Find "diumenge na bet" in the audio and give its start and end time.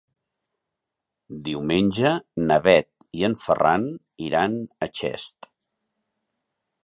1.49-2.89